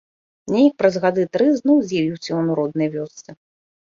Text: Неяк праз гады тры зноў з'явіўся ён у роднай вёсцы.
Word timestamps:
Неяк 0.53 0.73
праз 0.81 0.95
гады 1.03 1.25
тры 1.37 1.49
зноў 1.59 1.77
з'явіўся 1.89 2.29
ён 2.39 2.49
у 2.55 2.57
роднай 2.61 2.89
вёсцы. 2.97 3.29